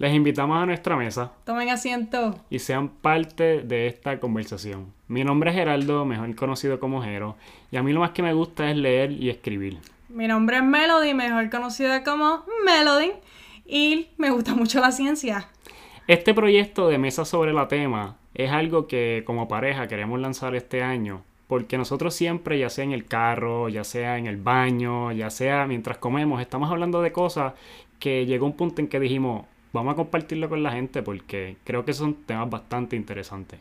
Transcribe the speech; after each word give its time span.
invitamos 0.00 0.62
a 0.62 0.66
nuestra 0.66 0.96
mesa 0.96 1.32
Tomen 1.44 1.70
asiento. 1.70 2.34
y 2.50 2.58
sean 2.58 2.88
parte 2.88 3.62
de 3.62 3.86
esta 3.86 4.20
conversación. 4.20 4.92
Mi 5.08 5.24
nombre 5.24 5.50
es 5.50 5.56
Geraldo, 5.56 6.04
mejor 6.04 6.34
conocido 6.34 6.78
como 6.80 7.02
Jero, 7.02 7.36
y 7.70 7.76
a 7.76 7.82
mí 7.82 7.92
lo 7.92 8.00
más 8.00 8.10
que 8.10 8.22
me 8.22 8.32
gusta 8.32 8.70
es 8.70 8.76
leer 8.76 9.12
y 9.12 9.30
escribir. 9.30 9.78
Mi 10.08 10.26
nombre 10.26 10.58
es 10.58 10.62
Melody, 10.62 11.14
mejor 11.14 11.50
conocida 11.50 12.04
como 12.04 12.44
Melody, 12.64 13.12
y 13.66 14.08
me 14.18 14.30
gusta 14.30 14.54
mucho 14.54 14.80
la 14.80 14.92
ciencia. 14.92 15.48
Este 16.06 16.34
proyecto 16.34 16.88
de 16.88 16.98
Mesa 16.98 17.24
sobre 17.24 17.52
la 17.52 17.66
Tema 17.66 18.16
es 18.34 18.50
algo 18.50 18.86
que 18.86 19.24
como 19.26 19.48
pareja 19.48 19.88
queremos 19.88 20.20
lanzar 20.20 20.54
este 20.54 20.82
año, 20.82 21.22
porque 21.48 21.78
nosotros 21.78 22.14
siempre, 22.14 22.58
ya 22.58 22.70
sea 22.70 22.84
en 22.84 22.92
el 22.92 23.06
carro, 23.06 23.68
ya 23.68 23.82
sea 23.82 24.18
en 24.18 24.26
el 24.26 24.36
baño, 24.36 25.10
ya 25.12 25.30
sea 25.30 25.66
mientras 25.66 25.98
comemos, 25.98 26.40
estamos 26.40 26.70
hablando 26.70 27.02
de 27.02 27.12
cosas 27.12 27.54
que 27.98 28.26
llegó 28.26 28.46
un 28.46 28.52
punto 28.52 28.80
en 28.80 28.88
que 28.88 29.00
dijimos, 29.00 29.46
vamos 29.76 29.92
a 29.92 29.96
compartirlo 29.96 30.48
con 30.48 30.62
la 30.62 30.72
gente 30.72 31.02
porque 31.02 31.56
creo 31.64 31.84
que 31.84 31.92
son 31.92 32.14
temas 32.24 32.50
bastante 32.50 32.96
interesantes. 32.96 33.60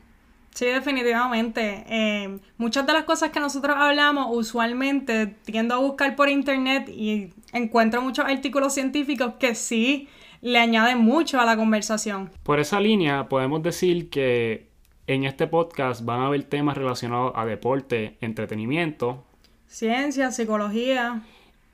Sí, 0.53 0.65
definitivamente. 0.65 1.83
Eh, 1.89 2.39
muchas 2.57 2.87
de 2.87 2.93
las 2.93 3.03
cosas 3.03 3.31
que 3.31 3.41
nosotros 3.41 3.75
hablamos 3.77 4.27
usualmente 4.31 5.27
tiendo 5.43 5.75
a 5.75 5.77
buscar 5.79 6.15
por 6.15 6.29
internet 6.29 6.87
y 6.89 7.33
encuentro 7.51 8.01
muchos 8.01 8.25
artículos 8.25 8.73
científicos 8.73 9.33
que 9.37 9.53
sí 9.53 10.07
le 10.41 10.57
añaden 10.59 10.99
mucho 10.99 11.41
a 11.41 11.45
la 11.45 11.57
conversación. 11.57 12.31
Por 12.43 12.59
esa 12.61 12.79
línea 12.79 13.27
podemos 13.27 13.61
decir 13.63 14.09
que 14.09 14.67
en 15.07 15.25
este 15.25 15.45
podcast 15.47 16.05
van 16.05 16.21
a 16.21 16.27
haber 16.27 16.43
temas 16.45 16.77
relacionados 16.77 17.33
a 17.35 17.45
deporte, 17.45 18.15
entretenimiento, 18.21 19.23
Ciencia, 19.67 20.31
psicología. 20.31 21.21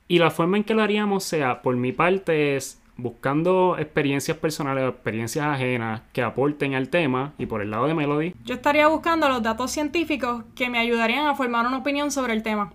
y 0.07 0.17
la 0.17 0.31
forma 0.31 0.57
en 0.57 0.63
que 0.63 0.73
lo 0.73 0.81
haríamos 0.81 1.23
sea, 1.23 1.61
por 1.61 1.75
mi 1.75 1.91
parte, 1.91 2.55
es 2.55 2.80
buscando 3.01 3.75
experiencias 3.79 4.37
personales 4.37 4.83
o 4.83 4.87
experiencias 4.89 5.45
ajenas 5.45 6.01
que 6.13 6.21
aporten 6.21 6.75
al 6.75 6.89
tema 6.89 7.33
y 7.37 7.45
por 7.45 7.61
el 7.61 7.71
lado 7.71 7.87
de 7.87 7.93
Melody, 7.93 8.33
Yo 8.45 8.53
estaría 8.55 8.87
buscando 8.87 9.27
los 9.29 9.41
datos 9.43 9.71
científicos 9.71 10.43
que 10.55 10.69
me 10.69 10.79
ayudarían 10.79 11.25
a 11.27 11.35
formar 11.35 11.65
una 11.65 11.77
opinión 11.79 12.11
sobre 12.11 12.33
el 12.33 12.43
tema. 12.43 12.73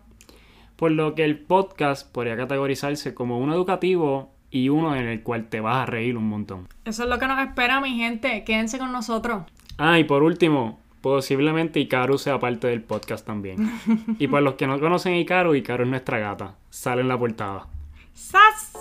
por 0.77 0.91
lo 0.91 1.15
que 1.15 1.25
el 1.25 1.39
podcast 1.39 2.11
podría 2.13 2.37
categorizarse 2.37 3.15
como 3.15 3.39
uno 3.39 3.55
educativo 3.55 4.31
y 4.51 4.69
uno 4.69 4.95
en 4.95 5.07
el 5.09 5.23
cual 5.23 5.49
te 5.49 5.61
vas 5.61 5.77
a 5.77 5.87
reír 5.87 6.17
un 6.19 6.29
montón. 6.29 6.69
Eso 6.85 7.05
es 7.05 7.09
lo 7.09 7.19
que 7.19 7.27
nos 7.27 7.39
espera, 7.41 7.81
mi 7.81 7.97
gente. 7.97 8.45
Quédense 8.45 8.79
con 8.79 8.93
nosotros. 8.93 9.45
Ah, 9.79 9.99
y 9.99 10.05
por 10.05 10.23
último, 10.23 10.79
posiblemente 11.01 11.81
Ikaru 11.81 12.19
sea 12.19 12.39
parte 12.39 12.67
del 12.67 12.83
podcast 12.83 13.27
también. 13.27 13.71
y 14.19 14.27
para 14.29 14.43
los 14.43 14.55
que 14.57 14.67
no 14.67 14.79
conocen 14.79 15.15
a 15.15 15.19
Ikaru, 15.19 15.55
Ikaru 15.55 15.85
es 15.85 15.89
nuestra 15.89 16.19
gata. 16.19 16.57
Sale 16.69 17.01
en 17.01 17.09
la 17.09 17.19
portada. 17.19 17.69
¡Sas! 18.13 18.76